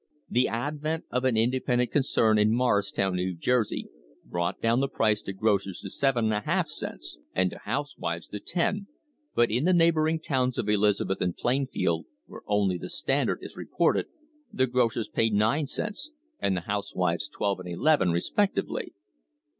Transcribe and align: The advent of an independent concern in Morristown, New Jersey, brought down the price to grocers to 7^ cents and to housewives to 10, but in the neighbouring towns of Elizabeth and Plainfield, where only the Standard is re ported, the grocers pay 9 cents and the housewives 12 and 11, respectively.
The 0.27 0.47
advent 0.47 1.05
of 1.11 1.25
an 1.25 1.37
independent 1.37 1.91
concern 1.91 2.39
in 2.39 2.55
Morristown, 2.55 3.13
New 3.17 3.35
Jersey, 3.35 3.87
brought 4.25 4.59
down 4.59 4.79
the 4.79 4.87
price 4.87 5.21
to 5.21 5.31
grocers 5.31 5.79
to 5.81 5.89
7^ 5.89 6.67
cents 6.67 7.19
and 7.35 7.51
to 7.51 7.59
housewives 7.59 8.25
to 8.29 8.39
10, 8.39 8.87
but 9.35 9.51
in 9.51 9.65
the 9.65 9.73
neighbouring 9.75 10.19
towns 10.19 10.57
of 10.57 10.67
Elizabeth 10.69 11.21
and 11.21 11.37
Plainfield, 11.37 12.07
where 12.25 12.41
only 12.47 12.79
the 12.79 12.89
Standard 12.89 13.43
is 13.43 13.55
re 13.55 13.67
ported, 13.67 14.07
the 14.51 14.65
grocers 14.65 15.07
pay 15.07 15.29
9 15.29 15.67
cents 15.67 16.09
and 16.39 16.57
the 16.57 16.61
housewives 16.61 17.29
12 17.29 17.59
and 17.59 17.69
11, 17.69 18.09
respectively. 18.11 18.93